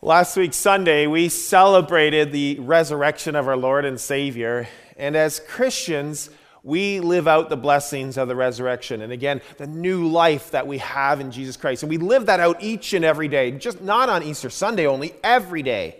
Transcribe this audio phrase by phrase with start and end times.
[0.00, 4.68] Last week, Sunday, we celebrated the resurrection of our Lord and Savior.
[4.96, 6.30] And as Christians,
[6.62, 9.02] we live out the blessings of the resurrection.
[9.02, 11.82] And again, the new life that we have in Jesus Christ.
[11.82, 15.16] And we live that out each and every day, just not on Easter Sunday only,
[15.24, 15.96] every day.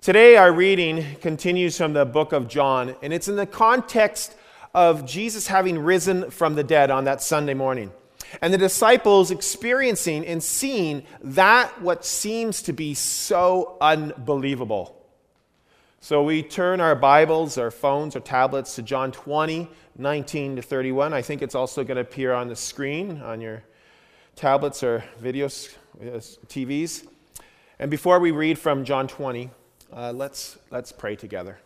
[0.00, 4.36] Today, our reading continues from the book of John, and it's in the context
[4.72, 7.90] of Jesus having risen from the dead on that Sunday morning
[8.40, 15.00] and the disciples experiencing and seeing that what seems to be so unbelievable.
[16.00, 21.14] So we turn our Bibles, our phones, our tablets to John 20, 19 to 31.
[21.14, 23.62] I think it's also going to appear on the screen on your
[24.36, 27.06] tablets or videos, TVs.
[27.78, 29.50] And before we read from John 20,
[29.92, 31.58] uh, let's, let's pray together.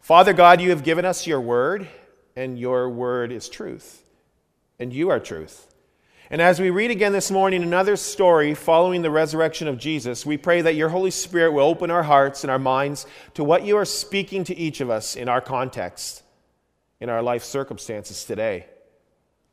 [0.00, 1.86] Father God, you have given us your word,
[2.34, 4.02] and your word is truth
[4.80, 5.68] and you are truth.
[6.30, 10.36] And as we read again this morning another story following the resurrection of Jesus, we
[10.36, 13.76] pray that your Holy Spirit will open our hearts and our minds to what you
[13.76, 16.22] are speaking to each of us in our context,
[17.00, 18.66] in our life circumstances today.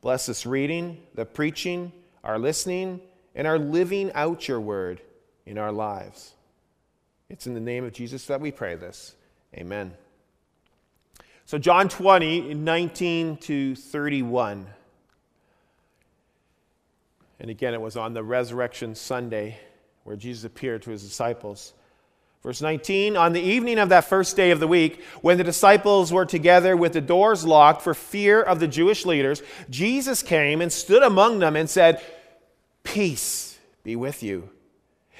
[0.00, 1.92] Bless this reading, the preaching,
[2.24, 3.00] our listening,
[3.34, 5.02] and our living out your word
[5.46, 6.34] in our lives.
[7.28, 9.16] It's in the name of Jesus that we pray this.
[9.54, 9.92] Amen.
[11.44, 14.66] So, John 20, 19 to 31.
[17.40, 19.58] And again, it was on the resurrection Sunday
[20.04, 21.72] where Jesus appeared to his disciples.
[22.42, 26.12] Verse 19 On the evening of that first day of the week, when the disciples
[26.12, 30.72] were together with the doors locked for fear of the Jewish leaders, Jesus came and
[30.72, 32.02] stood among them and said,
[32.82, 34.50] Peace be with you.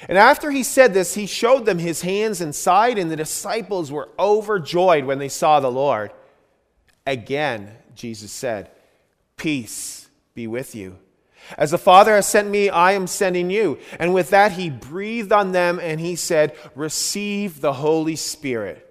[0.08, 3.91] And after he said this, he showed them his hands and side, and the disciples
[3.91, 6.12] were overjoyed when they saw the Lord.
[7.05, 8.70] Again, Jesus said,
[9.36, 10.98] Peace be with you.
[11.56, 13.78] As the Father has sent me, I am sending you.
[13.98, 18.84] And with that, he breathed on them and he said, Receive the Holy Spirit.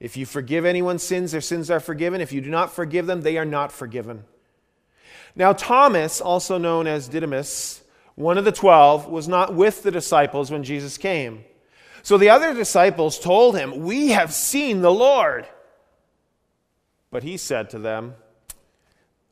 [0.00, 2.20] If you forgive anyone's sins, their sins are forgiven.
[2.20, 4.24] If you do not forgive them, they are not forgiven.
[5.34, 7.82] Now, Thomas, also known as Didymus,
[8.14, 11.44] one of the twelve, was not with the disciples when Jesus came.
[12.02, 15.46] So the other disciples told him, We have seen the Lord.
[17.10, 18.14] But he said to them,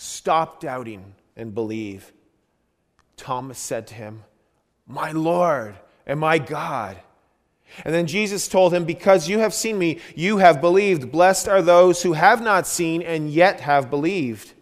[0.00, 2.12] Stop doubting and believe.
[3.16, 4.22] Thomas said to him,
[4.86, 5.74] My Lord
[6.06, 6.96] and my God.
[7.84, 11.10] And then Jesus told him, Because you have seen me, you have believed.
[11.10, 14.52] Blessed are those who have not seen and yet have believed.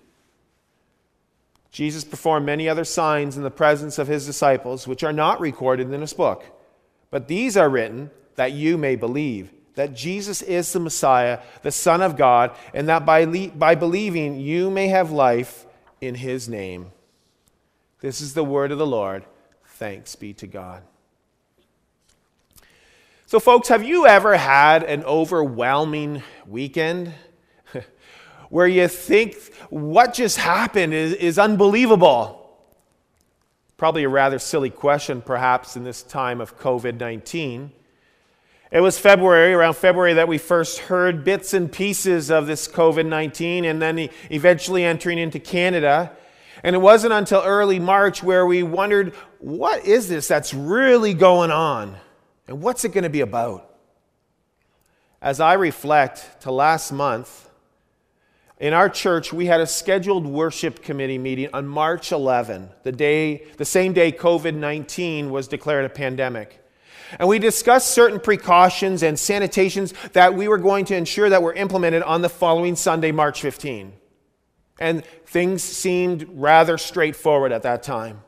[1.71, 5.93] Jesus performed many other signs in the presence of his disciples, which are not recorded
[5.93, 6.45] in this book.
[7.11, 12.03] But these are written that you may believe that Jesus is the Messiah, the Son
[12.03, 15.65] of God, and that by, le- by believing you may have life
[16.01, 16.91] in his name.
[18.01, 19.25] This is the word of the Lord.
[19.65, 20.83] Thanks be to God.
[23.27, 27.13] So, folks, have you ever had an overwhelming weekend
[28.49, 29.37] where you think
[29.69, 32.43] what just happened is, is unbelievable?
[33.77, 37.73] Probably a rather silly question, perhaps, in this time of COVID 19.
[38.73, 43.07] It was February, around February, that we first heard bits and pieces of this COVID
[43.07, 46.13] 19 and then eventually entering into Canada.
[46.65, 51.53] And it wasn't until early March where we wondered, what is this that's really going
[51.53, 51.97] on?
[52.49, 53.73] And what's it going to be about?
[55.23, 57.49] As I reflect to last month,
[58.59, 63.45] in our church, we had a scheduled worship committee meeting on March 11, the day,
[63.59, 66.66] the same day COVID 19 was declared a pandemic.
[67.19, 71.55] And we discussed certain precautions and sanitations that we were going to ensure that were
[71.55, 73.93] implemented on the following Sunday, March 15.
[74.79, 78.23] And things seemed rather straightforward at that time.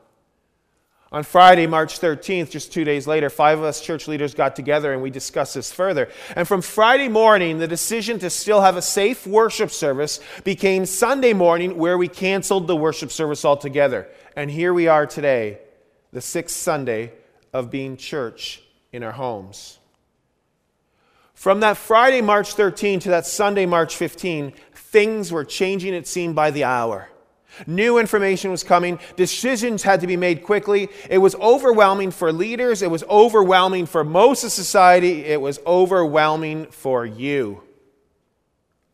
[1.11, 4.93] On Friday, March 13th, just two days later, five of us church leaders got together
[4.93, 6.09] and we discussed this further.
[6.35, 11.33] And from Friday morning, the decision to still have a safe worship service became Sunday
[11.33, 14.07] morning, where we canceled the worship service altogether.
[14.35, 15.57] And here we are today,
[16.13, 17.13] the sixth Sunday
[17.53, 19.79] of being church in our homes.
[21.33, 26.35] From that Friday, March 13 to that Sunday, March 15, things were changing, it seemed,
[26.35, 27.09] by the hour.
[27.65, 28.99] New information was coming.
[29.15, 30.89] Decisions had to be made quickly.
[31.09, 32.81] It was overwhelming for leaders.
[32.81, 35.25] It was overwhelming for most of society.
[35.25, 37.63] It was overwhelming for you.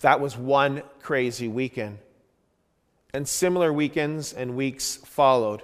[0.02, 2.00] That was one crazy weekend.
[3.14, 5.64] And similar weekends and weeks followed,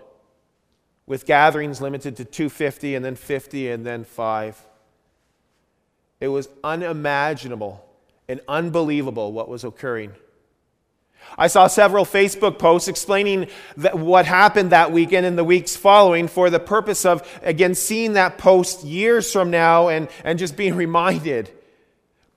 [1.12, 4.66] with gatherings limited to 250 and then 50 and then 5.
[6.22, 7.86] It was unimaginable
[8.30, 10.14] and unbelievable what was occurring.
[11.38, 13.50] I saw several Facebook posts explaining
[13.92, 18.38] what happened that weekend and the weeks following for the purpose of, again, seeing that
[18.38, 21.52] post years from now and, and just being reminded.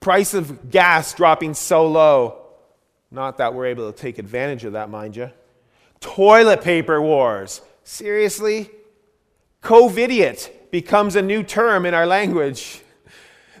[0.01, 2.41] Price of gas dropping so low.
[3.09, 5.31] Not that we're able to take advantage of that, mind you.
[6.01, 7.61] Toilet paper wars.
[7.85, 8.71] Seriously?
[9.61, 12.81] COVIDiot becomes a new term in our language.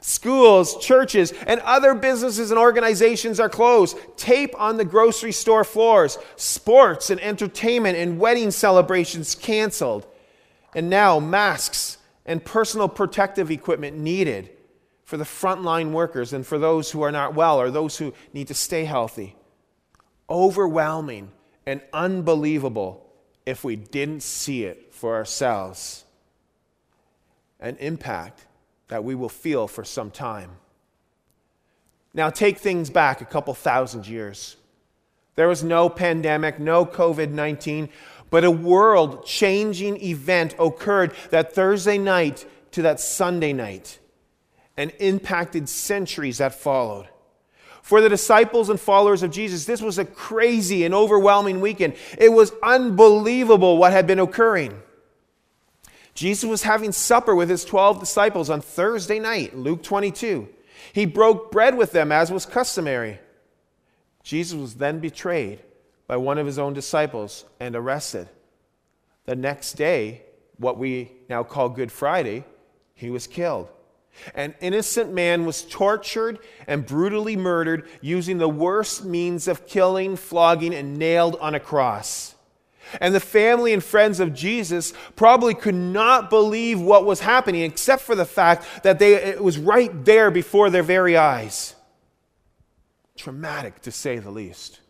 [0.01, 3.97] Schools, churches, and other businesses and organizations are closed.
[4.17, 6.17] Tape on the grocery store floors.
[6.35, 10.07] Sports and entertainment and wedding celebrations canceled.
[10.73, 14.49] And now masks and personal protective equipment needed
[15.03, 18.47] for the frontline workers and for those who are not well or those who need
[18.47, 19.35] to stay healthy.
[20.27, 21.31] Overwhelming
[21.67, 23.04] and unbelievable
[23.45, 26.03] if we didn't see it for ourselves.
[27.59, 28.45] An impact
[28.87, 30.51] that we will feel for some time.
[32.13, 34.55] Now, take things back a couple thousand years.
[35.35, 37.89] There was no pandemic, no COVID 19,
[38.29, 43.99] but a world changing event occurred that Thursday night to that Sunday night
[44.77, 47.07] and impacted centuries that followed.
[47.85, 51.93] For the disciples and followers of Jesus, this was a crazy and overwhelming weekend.
[52.17, 54.81] It was unbelievable what had been occurring.
[56.15, 60.49] Jesus was having supper with his 12 disciples on Thursday night, Luke 22.
[60.93, 63.19] He broke bread with them as was customary.
[64.23, 65.59] Jesus was then betrayed
[66.07, 68.27] by one of his own disciples and arrested.
[69.25, 70.23] The next day,
[70.57, 72.45] what we now call Good Friday,
[72.95, 73.69] he was killed.
[74.33, 80.73] An innocent man was tortured and brutally murdered using the worst means of killing, flogging,
[80.73, 82.35] and nailed on a cross.
[83.01, 88.03] And the family and friends of Jesus probably could not believe what was happening, except
[88.03, 91.75] for the fact that they, it was right there before their very eyes.
[93.17, 94.81] Traumatic, to say the least.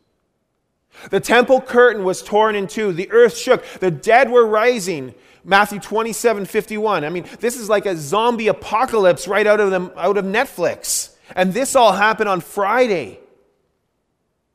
[1.09, 2.91] The temple curtain was torn in two.
[2.93, 3.63] The earth shook.
[3.79, 5.13] The dead were rising.
[5.43, 7.03] Matthew 27 51.
[7.03, 11.15] I mean, this is like a zombie apocalypse right out of, them, out of Netflix.
[11.35, 13.19] And this all happened on Friday.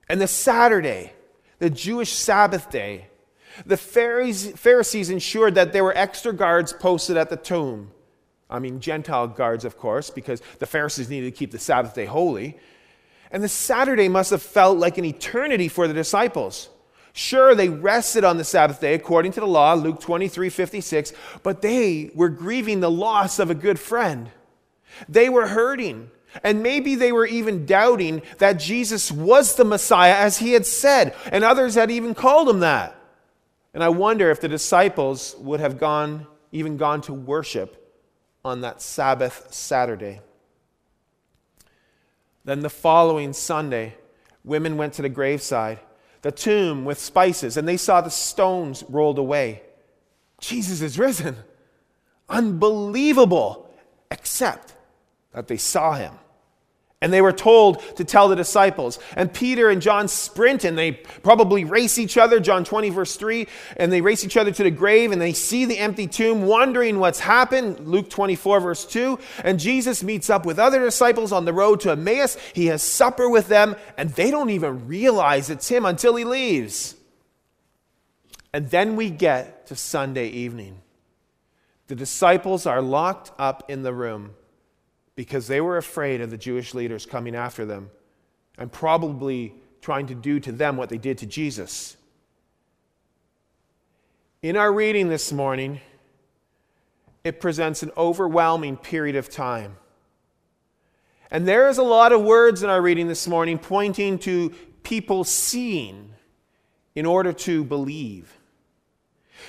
[0.09, 1.13] And the Saturday,
[1.61, 3.07] the Jewish Sabbath day,
[3.65, 7.93] the Pharisees ensured that there were extra guards posted at the tomb.
[8.49, 12.07] I mean, Gentile guards, of course, because the Pharisees needed to keep the Sabbath day
[12.07, 12.59] holy.
[13.31, 16.69] And the Saturday must have felt like an eternity for the disciples.
[17.13, 21.13] Sure, they rested on the Sabbath day according to the law, Luke 23 56,
[21.43, 24.31] but they were grieving the loss of a good friend.
[25.09, 26.11] They were hurting.
[26.45, 31.15] And maybe they were even doubting that Jesus was the Messiah as he had said,
[31.33, 32.97] and others had even called him that.
[33.75, 37.77] And I wonder if the disciples would have gone, even gone to worship
[38.45, 40.21] on that Sabbath Saturday.
[42.45, 43.97] Then the following Sunday,
[44.45, 45.81] women went to the graveside,
[46.23, 49.63] the tomb with spices, and they saw the stones rolled away.
[50.41, 51.37] Jesus is risen.
[52.29, 53.69] Unbelievable,
[54.11, 54.75] except
[55.33, 56.15] that they saw him.
[57.03, 58.99] And they were told to tell the disciples.
[59.17, 63.47] And Peter and John sprint and they probably race each other, John 20, verse 3,
[63.79, 66.99] and they race each other to the grave and they see the empty tomb, wondering
[66.99, 69.19] what's happened, Luke 24, verse 2.
[69.43, 72.37] And Jesus meets up with other disciples on the road to Emmaus.
[72.55, 76.97] He has supper with them, and they don't even realize it's him until he leaves.
[78.53, 80.83] And then we get to Sunday evening.
[81.87, 84.35] The disciples are locked up in the room
[85.21, 87.91] because they were afraid of the Jewish leaders coming after them
[88.57, 91.95] and probably trying to do to them what they did to Jesus.
[94.41, 95.83] In our reading this morning,
[97.23, 99.77] it presents an overwhelming period of time.
[101.31, 105.25] And there is a lot of words in our reading this morning pointing to people
[105.25, 106.15] seeing
[106.95, 108.39] in order to believe.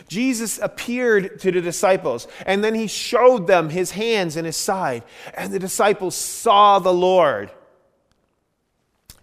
[0.07, 5.03] Jesus appeared to the disciples, and then he showed them his hands and his side,
[5.33, 7.51] and the disciples saw the Lord.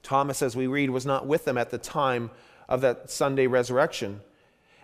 [0.03, 2.31] Thomas, as we read, was not with them at the time
[2.69, 4.21] of that Sunday resurrection.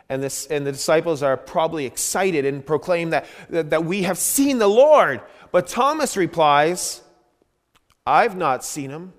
[0.08, 4.18] And, this, and the disciples are probably excited and proclaim that, that, that we have
[4.18, 5.22] seen the Lord.
[5.50, 7.00] But Thomas replies,
[8.06, 9.14] I've not seen him.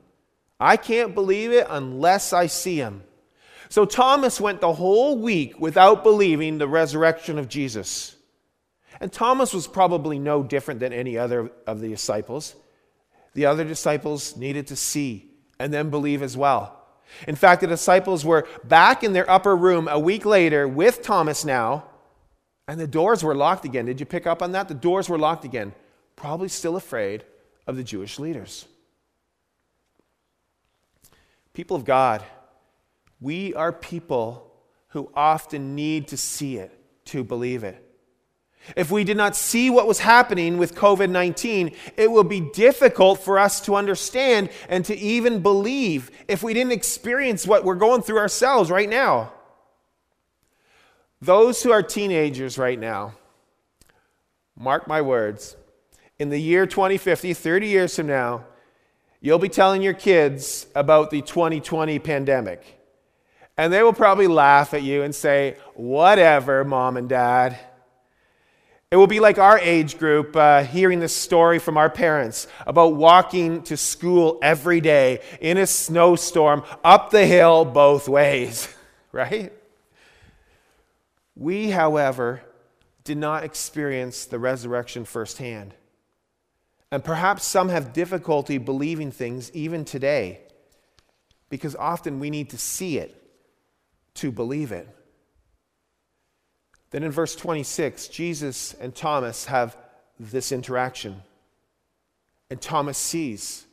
[0.60, 3.04] I can't believe it unless I see him.
[3.76, 8.16] So Thomas went the whole week without believing the resurrection of Jesus.
[9.02, 12.56] And Thomas was probably no different than any other of the disciples.
[13.34, 15.30] The other disciples needed to see
[15.60, 16.86] and then believe as well.
[17.28, 21.44] In fact, the disciples were back in their upper room a week later with Thomas
[21.44, 21.84] now,
[22.70, 23.88] and the doors were locked again.
[23.88, 24.70] Did you pick up on that?
[24.70, 25.74] The doors were locked again,
[26.16, 27.26] probably still afraid
[27.68, 28.68] of the Jewish leaders.
[31.52, 32.24] People of God,
[33.20, 34.52] we are people
[34.90, 36.72] who often need to see it
[37.06, 37.82] to believe it.
[38.76, 43.20] If we did not see what was happening with COVID 19, it will be difficult
[43.20, 48.02] for us to understand and to even believe if we didn't experience what we're going
[48.02, 49.32] through ourselves right now.
[51.22, 53.14] Those who are teenagers right now,
[54.58, 55.56] mark my words,
[56.18, 58.46] in the year 2050, 30 years from now,
[59.22, 62.80] you'll be telling your kids about the 2020 pandemic.
[63.58, 67.58] And they will probably laugh at you and say, Whatever, mom and dad.
[68.92, 72.96] It will be like our age group uh, hearing this story from our parents about
[72.96, 78.74] walking to school every day in a snowstorm up the hill both ways,
[79.12, 79.52] right?
[81.36, 82.42] We, however,
[83.04, 85.74] did not experience the resurrection firsthand.
[86.92, 90.42] And perhaps some have difficulty believing things even today
[91.50, 93.25] because often we need to see it
[94.16, 94.88] to believe it.
[96.92, 99.78] Then in verse 26, Jesus and Thomas have
[100.20, 101.22] this interaction.
[102.50, 103.66] And Thomas sees,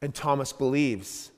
[0.00, 1.30] and Thomas believes.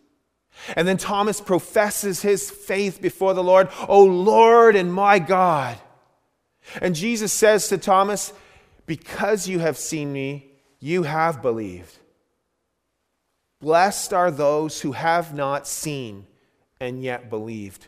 [0.76, 5.78] And then Thomas professes his faith before the Lord, O Lord and my God.
[6.80, 8.32] And Jesus says to Thomas,
[8.86, 11.96] Because you have seen me, you have believed.
[13.60, 16.26] Blessed are those who have not seen
[16.78, 17.86] and yet believed.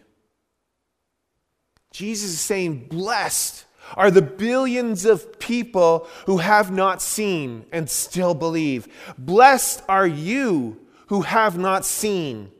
[1.92, 3.64] Jesus is saying, Blessed
[3.96, 8.88] are the billions of people who have not seen and still believe.
[9.18, 12.50] Blessed are you who have not seen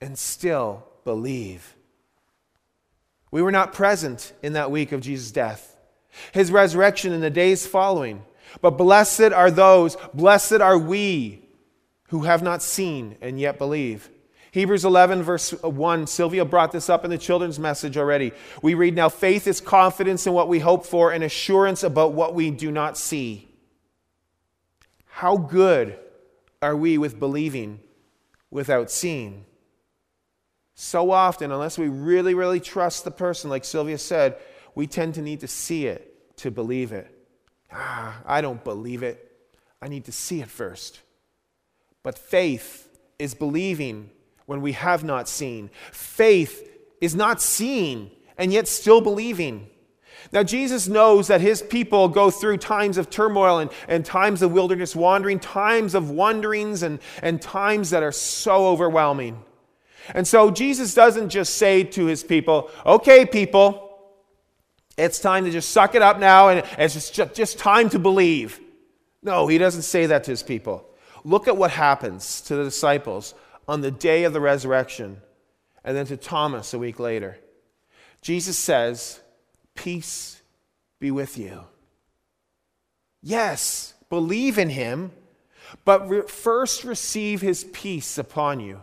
[0.00, 1.76] and still believe.
[3.30, 5.76] We were not present in that week of Jesus' death,
[6.32, 8.24] his resurrection in the days following.
[8.62, 11.46] But blessed are those, blessed are we
[12.08, 14.08] who have not seen and yet believe.
[14.50, 18.32] Hebrews 11, verse 1, Sylvia brought this up in the children's message already.
[18.62, 22.34] We read, Now faith is confidence in what we hope for and assurance about what
[22.34, 23.48] we do not see.
[25.06, 25.98] How good
[26.62, 27.80] are we with believing
[28.50, 29.44] without seeing?
[30.74, 34.36] So often, unless we really, really trust the person, like Sylvia said,
[34.74, 37.12] we tend to need to see it to believe it.
[37.72, 39.24] Ah, I don't believe it.
[39.82, 41.00] I need to see it first.
[42.02, 42.88] But faith
[43.18, 44.10] is believing
[44.48, 45.68] when we have not seen.
[45.92, 46.66] Faith
[47.02, 49.68] is not seeing and yet still believing.
[50.32, 54.50] Now, Jesus knows that his people go through times of turmoil and, and times of
[54.50, 59.44] wilderness wandering, times of wanderings, and, and times that are so overwhelming.
[60.14, 64.00] And so, Jesus doesn't just say to his people, okay, people,
[64.96, 68.58] it's time to just suck it up now and it's just, just time to believe.
[69.22, 70.88] No, he doesn't say that to his people.
[71.22, 73.34] Look at what happens to the disciples
[73.68, 75.18] on the day of the resurrection,
[75.84, 77.38] and then to Thomas a week later.
[78.22, 79.20] Jesus says,
[79.74, 80.40] Peace
[80.98, 81.64] be with you.
[83.22, 85.12] Yes, believe in him,
[85.84, 88.80] but re- first receive his peace upon you.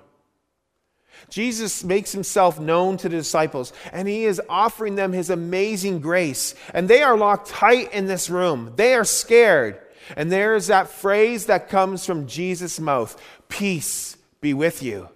[1.30, 6.54] Jesus makes himself known to the disciples, and he is offering them his amazing grace.
[6.74, 8.74] And they are locked tight in this room.
[8.76, 9.80] They are scared.
[10.16, 15.10] And there is that phrase that comes from Jesus' mouth Peace be with you.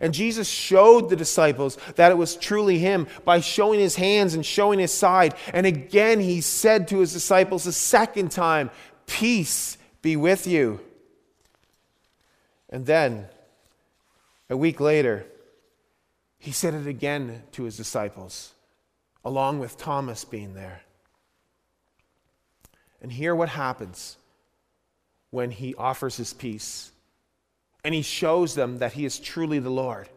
[0.00, 4.44] And Jesus showed the disciples that it was truly him by showing his hands and
[4.44, 5.34] showing his side.
[5.52, 8.70] And again, he said to his disciples a second time,
[9.06, 10.80] Peace be with you.
[12.70, 13.26] And then,
[14.50, 15.26] a week later,
[16.38, 18.52] he said it again to his disciples,
[19.24, 20.82] along with Thomas being there.
[23.00, 24.16] And hear what happens
[25.30, 26.90] when he offers his peace
[27.84, 30.08] and he shows them that he is truly the Lord.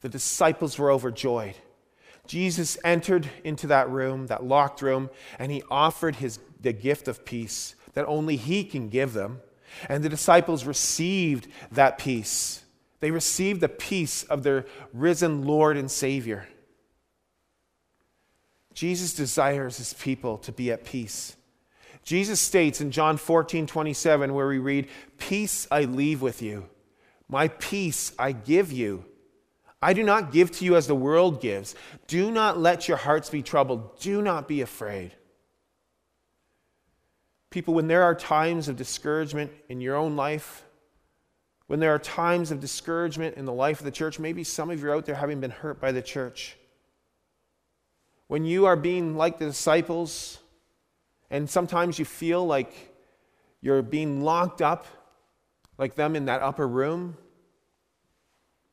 [0.00, 1.54] The disciples were overjoyed.
[2.26, 7.24] Jesus entered into that room, that locked room, and he offered his, the gift of
[7.24, 9.40] peace that only he can give them.
[9.88, 12.62] And the disciples received that peace.
[13.00, 16.48] They received the peace of their risen Lord and Savior.
[18.72, 21.36] Jesus desires his people to be at peace.
[22.04, 26.68] Jesus states in John 14, 27, where we read, Peace I leave with you
[27.28, 29.04] my peace I give you.
[29.80, 31.74] I do not give to you as the world gives.
[32.06, 34.00] Do not let your hearts be troubled.
[34.00, 35.12] Do not be afraid.
[37.50, 40.64] People, when there are times of discouragement in your own life,
[41.66, 44.80] when there are times of discouragement in the life of the church, maybe some of
[44.80, 46.56] you are out there having been hurt by the church.
[48.26, 50.38] When you are being like the disciples,
[51.30, 52.72] and sometimes you feel like
[53.60, 54.86] you're being locked up,
[55.78, 57.16] like them in that upper room,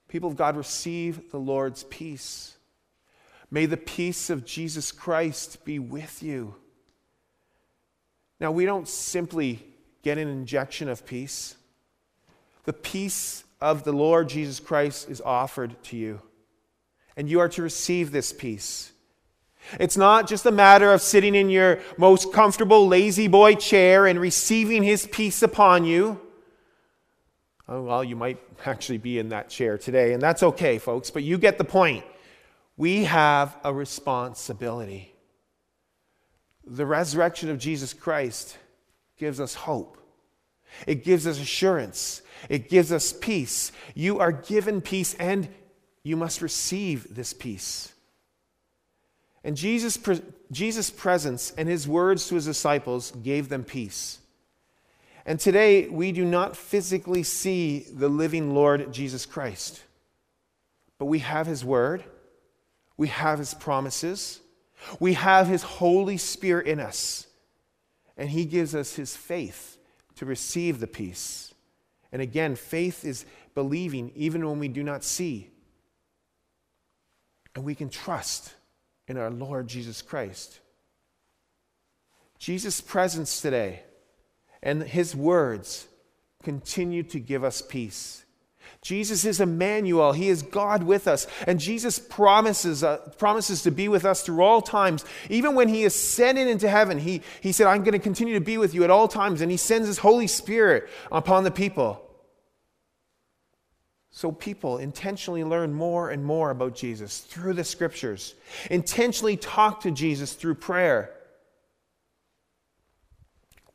[0.08, 2.58] people of God, receive the Lord's peace.
[3.52, 6.56] May the peace of Jesus Christ be with you.
[8.40, 9.64] Now, we don't simply
[10.02, 11.56] get an injection of peace.
[12.66, 16.22] The peace of the Lord Jesus Christ is offered to you,
[17.16, 18.92] and you are to receive this peace.
[19.80, 24.20] It's not just a matter of sitting in your most comfortable lazy boy chair and
[24.20, 26.20] receiving his peace upon you.
[27.68, 31.24] Oh, well, you might actually be in that chair today, and that's okay, folks, but
[31.24, 32.06] you get the point.
[32.78, 35.14] We have a responsibility.
[36.66, 38.58] The resurrection of Jesus Christ
[39.18, 39.98] gives us hope.
[40.88, 42.22] It gives us assurance.
[42.50, 43.72] It gives us peace.
[43.94, 45.48] You are given peace and
[46.04, 47.94] you must receive this peace.
[49.44, 49.98] And Jesus'
[50.52, 54.20] Jesus' presence and his words to his disciples gave them peace.
[55.26, 59.82] And today, we do not physically see the living Lord Jesus Christ,
[61.00, 62.04] but we have his word,
[62.96, 64.40] we have his promises,
[65.00, 67.28] we have His Holy Spirit in us,
[68.18, 69.78] and He gives us His faith
[70.16, 71.54] to receive the peace.
[72.12, 75.50] And again, faith is believing even when we do not see.
[77.56, 78.54] And we can trust
[79.08, 80.60] in our Lord Jesus Christ.
[82.38, 83.84] Jesus' presence today
[84.66, 85.88] and His words
[86.44, 88.26] continue to give us peace.
[88.82, 90.12] Jesus is Emmanuel.
[90.12, 91.26] He is God with us.
[91.48, 95.04] And Jesus promises, uh, promises to be with us through all times.
[95.30, 98.60] Even when he ascended into heaven, he, he said, I'm going to continue to be
[98.60, 99.42] with you at all times.
[99.42, 102.02] And he sends his Holy Spirit upon the people.
[104.12, 108.36] So people intentionally learn more and more about Jesus through the scriptures,
[108.70, 111.15] intentionally talk to Jesus through prayer.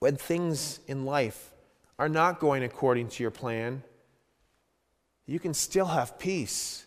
[0.01, 1.51] When things in life
[1.99, 3.83] are not going according to your plan,
[5.27, 6.85] you can still have peace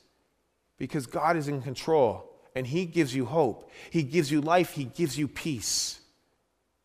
[0.78, 3.72] because God is in control and He gives you hope.
[3.90, 4.72] He gives you life.
[4.72, 6.00] He gives you peace.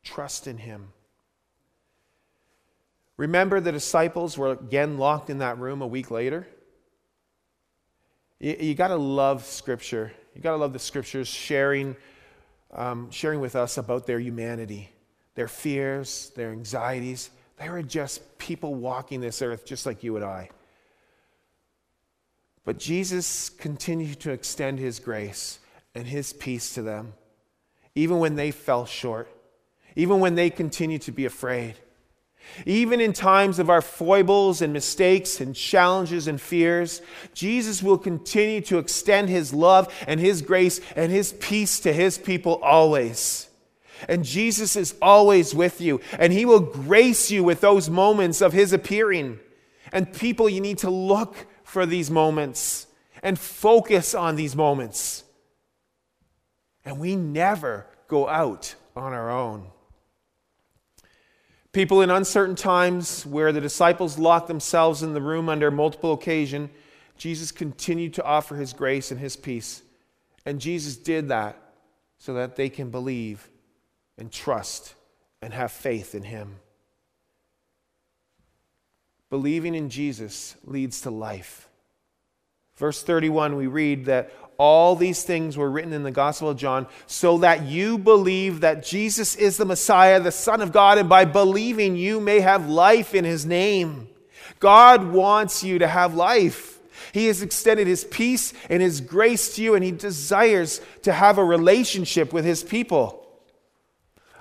[0.05, 0.93] Trust in Him.
[3.17, 6.47] Remember, the disciples were again locked in that room a week later?
[8.39, 10.13] You, you got to love Scripture.
[10.35, 11.97] You got to love the Scriptures sharing,
[12.73, 14.91] um, sharing with us about their humanity,
[15.39, 17.31] their fears, their anxieties.
[17.61, 20.51] They were just people walking this earth just like you and I.
[22.65, 25.61] But Jesus continued to extend his grace
[25.95, 27.13] and his peace to them,
[27.95, 29.29] even when they fell short,
[29.95, 31.77] even when they continued to be afraid.
[32.67, 37.01] Even in times of our foibles and mistakes and challenges and fears,
[37.33, 42.19] Jesus will continue to extend his love and his grace and his peace to his
[42.19, 43.48] people always.
[44.07, 48.53] And Jesus is always with you, and he will grace you with those moments of
[48.53, 49.41] his appearing.
[49.93, 52.87] And people, you need to look for these moments
[53.23, 55.25] and focus on these moments.
[56.85, 59.67] And we never go out on our own.
[61.73, 66.71] People in uncertain times where the disciples locked themselves in the room under multiple occasion,
[67.19, 69.83] Jesus continued to offer his grace and his peace.
[70.47, 71.61] And Jesus did that
[72.19, 73.49] so that they can believe
[74.19, 74.95] and trust
[75.41, 76.57] and have faith in him.
[79.31, 81.69] Believing in Jesus leads to life.
[82.77, 86.87] Verse 31, we read that all these things were written in the Gospel of John
[87.07, 91.25] so that you believe that Jesus is the Messiah, the Son of God, and by
[91.25, 94.09] believing you may have life in his name.
[94.59, 96.79] God wants you to have life.
[97.13, 101.39] He has extended his peace and his grace to you, and he desires to have
[101.39, 103.28] a relationship with his people.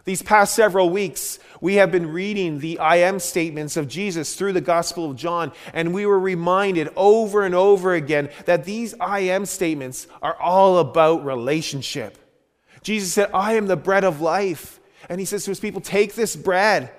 [0.08, 4.54] These past several weeks, we have been reading the I am statements of Jesus through
[4.54, 9.20] the Gospel of John, and we were reminded over and over again that these I
[9.20, 12.18] am statements are all about relationship.
[12.84, 14.80] Jesus said, I am the bread of life.
[15.10, 16.90] And he says to his people, Take this bread.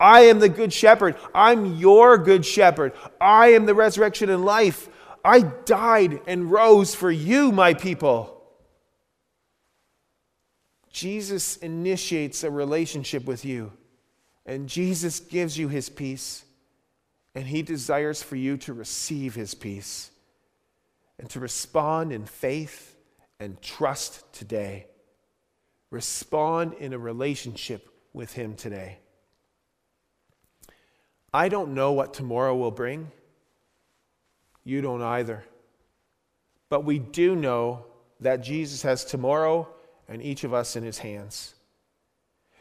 [0.00, 1.16] I am the good shepherd.
[1.34, 2.94] I'm your good shepherd.
[3.20, 4.88] I am the resurrection and life.
[5.22, 8.33] I died and rose for you, my people.
[10.94, 13.72] Jesus initiates a relationship with you,
[14.46, 16.44] and Jesus gives you his peace,
[17.34, 20.10] and he desires for you to receive his peace.
[21.18, 22.96] and to respond in faith
[23.38, 24.86] and trust today.
[25.90, 28.98] Respond in a relationship with Him today.
[31.32, 33.10] I don't know what tomorrow will bring.
[34.64, 35.44] You don't either.
[36.68, 37.86] But we do know
[38.20, 39.68] that Jesus has tomorrow
[40.08, 41.54] and each of us in his hands.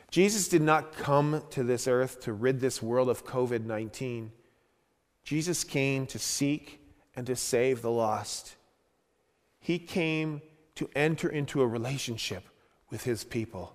[0.10, 4.32] Jesus did not come to this earth to rid this world of COVID 19.
[5.24, 6.80] Jesus came to seek
[7.16, 8.56] and to save the lost.
[9.60, 10.42] He came
[10.76, 12.44] to enter into a relationship
[12.90, 13.74] with his people.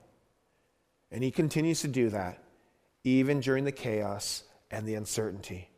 [1.10, 2.42] And he continues to do that
[3.04, 5.70] even during the chaos and the uncertainty.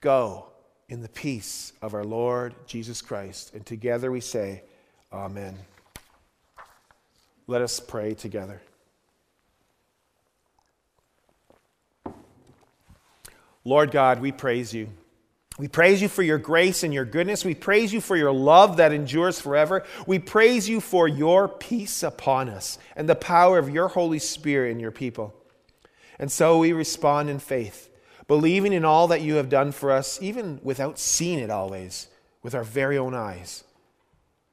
[0.00, 0.46] Go
[0.88, 3.54] in the peace of our Lord Jesus Christ.
[3.54, 4.62] And together we say,
[5.12, 5.56] Amen.
[7.46, 8.60] Let us pray together.
[13.64, 14.88] Lord God, we praise you.
[15.58, 17.44] We praise you for your grace and your goodness.
[17.44, 19.84] We praise you for your love that endures forever.
[20.06, 24.72] We praise you for your peace upon us and the power of your Holy Spirit
[24.72, 25.34] in your people.
[26.18, 27.88] And so we respond in faith,
[28.28, 32.08] believing in all that you have done for us, even without seeing it always
[32.42, 33.64] with our very own eyes.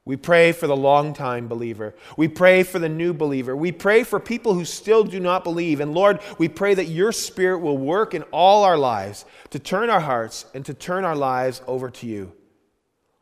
[0.06, 1.96] We pray for the long-time believer.
[2.18, 3.56] We pray for the new believer.
[3.56, 5.80] We pray for people who still do not believe.
[5.80, 9.90] And Lord, we pray that your Spirit will work in all our lives to turn
[9.90, 12.34] our hearts and to turn our lives over to you.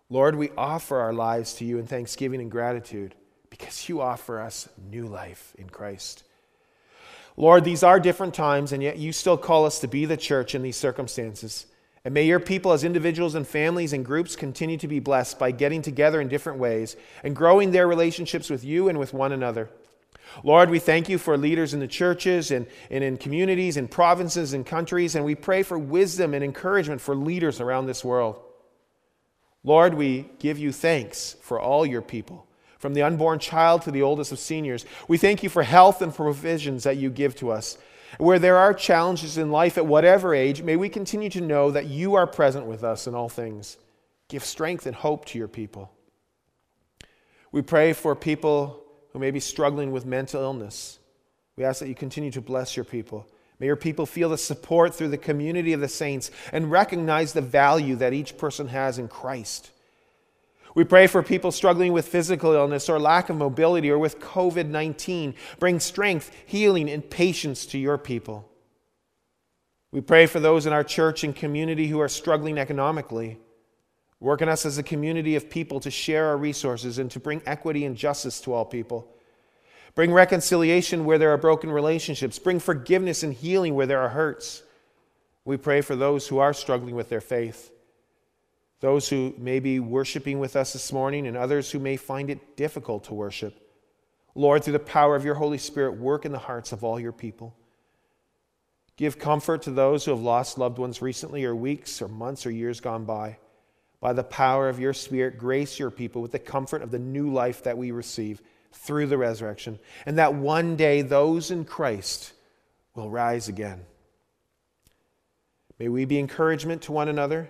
[0.09, 3.13] Lord, we offer our lives to you in thanksgiving and gratitude
[3.51, 6.23] because you offer us new life in Christ.
[7.37, 10.55] Lord, these are different times, and yet you still call us to be the church
[10.55, 11.67] in these circumstances.
[12.03, 15.51] And may your people, as individuals and families and groups, continue to be blessed by
[15.51, 19.69] getting together in different ways and growing their relationships with you and with one another.
[20.43, 24.53] Lord, we thank you for leaders in the churches and, and in communities and provinces
[24.53, 28.39] and countries, and we pray for wisdom and encouragement for leaders around this world.
[29.63, 32.47] Lord, we give you thanks for all your people,
[32.79, 34.85] from the unborn child to the oldest of seniors.
[35.07, 37.77] We thank you for health and provisions that you give to us.
[38.17, 41.87] Where there are challenges in life at whatever age, may we continue to know that
[41.87, 43.77] you are present with us in all things.
[44.27, 45.91] Give strength and hope to your people.
[47.51, 50.99] We pray for people who may be struggling with mental illness.
[51.57, 53.27] We ask that you continue to bless your people.
[53.59, 57.41] May your people feel the support through the community of the saints and recognize the
[57.41, 59.69] value that each person has in Christ.
[60.73, 64.67] We pray for people struggling with physical illness or lack of mobility or with COVID
[64.67, 65.35] 19.
[65.59, 68.49] Bring strength, healing, and patience to your people.
[69.91, 73.39] We pray for those in our church and community who are struggling economically.
[74.21, 77.41] Work in us as a community of people to share our resources and to bring
[77.45, 79.13] equity and justice to all people.
[79.93, 82.39] Bring reconciliation where there are broken relationships.
[82.39, 84.63] Bring forgiveness and healing where there are hurts.
[85.43, 87.71] We pray for those who are struggling with their faith
[88.81, 92.57] those who may be worshiping with us this morning, and others who may find it
[92.57, 93.55] difficult to worship.
[94.33, 97.11] Lord, through the power of your Holy Spirit, work in the hearts of all your
[97.11, 97.55] people.
[98.97, 102.51] Give comfort to those who have lost loved ones recently, or weeks, or months, or
[102.51, 103.37] years gone by.
[103.99, 107.31] By the power of your Spirit, grace your people with the comfort of the new
[107.31, 108.41] life that we receive
[108.73, 112.33] through the resurrection, and that one day those in Christ
[112.95, 113.81] will rise again.
[115.77, 117.49] May we be encouragement to one another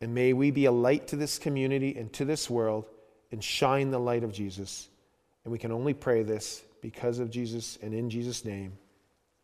[0.00, 2.86] and may we be a light to this community and to this world
[3.32, 4.88] and shine the light of Jesus.
[5.44, 8.78] And we can only pray this because of Jesus and in Jesus' name.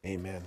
[0.06, 0.42] Amen.